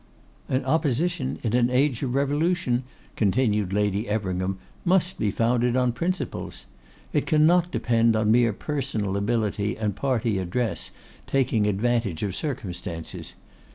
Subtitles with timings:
[0.49, 2.81] 'An Opposition in an age of revolution,'
[3.15, 6.65] continued Lady Everingham, 'must be founded on principles.
[7.13, 10.89] It cannot depend on mere personal ability and party address
[11.27, 13.35] taking advantage of circumstances.